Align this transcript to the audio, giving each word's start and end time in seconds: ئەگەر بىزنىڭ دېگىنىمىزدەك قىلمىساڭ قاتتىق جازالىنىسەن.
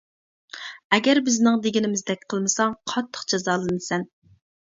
ئەگەر 0.95 1.21
بىزنىڭ 1.27 1.59
دېگىنىمىزدەك 1.65 2.25
قىلمىساڭ 2.33 2.75
قاتتىق 2.93 3.29
جازالىنىسەن. 3.35 4.09